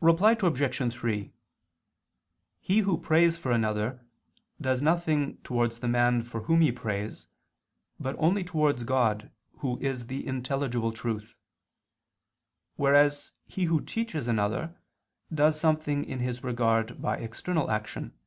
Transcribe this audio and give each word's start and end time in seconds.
Reply 0.00 0.32
Obj. 0.42 0.92
3: 0.92 1.32
He 2.58 2.78
who 2.80 2.98
prays 2.98 3.36
for 3.36 3.52
another 3.52 4.04
does 4.60 4.82
nothing 4.82 5.36
towards 5.44 5.78
the 5.78 5.86
man 5.86 6.24
for 6.24 6.40
whom 6.40 6.62
he 6.62 6.72
prays, 6.72 7.28
but 8.00 8.16
only 8.18 8.42
towards 8.42 8.82
God 8.82 9.30
Who 9.58 9.78
is 9.78 10.08
the 10.08 10.26
intelligible 10.26 10.90
truth; 10.90 11.36
whereas 12.74 13.30
he 13.46 13.66
who 13.66 13.80
teaches 13.80 14.26
another 14.26 14.74
does 15.32 15.60
something 15.60 16.02
in 16.06 16.18
his 16.18 16.42
regard 16.42 17.00
by 17.00 17.18
external 17.18 17.70
action. 17.70 18.18